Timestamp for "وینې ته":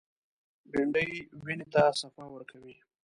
1.43-1.81